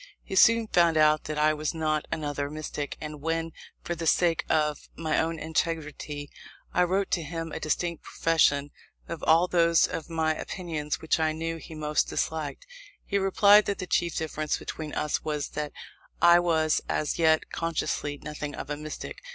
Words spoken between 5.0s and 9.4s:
own integrity I wrote to him a distinct profession of